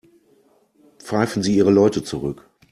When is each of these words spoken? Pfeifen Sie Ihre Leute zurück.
Pfeifen 0.97 1.43
Sie 1.43 1.55
Ihre 1.55 1.69
Leute 1.69 2.03
zurück. 2.03 2.49